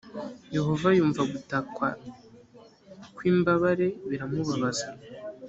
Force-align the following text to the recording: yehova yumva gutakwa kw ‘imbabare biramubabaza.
yehova 0.55 0.87
yumva 0.97 1.21
gutakwa 1.31 1.87
kw 3.15 3.21
‘imbabare 3.31 3.87
biramubabaza. 4.09 4.87